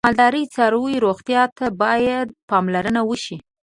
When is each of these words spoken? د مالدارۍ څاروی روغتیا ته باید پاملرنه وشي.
د 0.01 0.03
مالدارۍ 0.07 0.43
څاروی 0.53 0.95
روغتیا 1.05 1.43
ته 1.57 1.65
باید 1.81 2.27
پاملرنه 2.49 3.01
وشي. 3.09 3.37